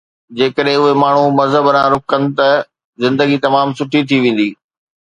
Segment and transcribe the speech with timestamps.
[0.37, 2.49] جيڪڏهن اهي ماڻهو مذهب ڏانهن رخ ڪن ته
[3.07, 4.51] زندگي تمام سٺي ٿي ويندي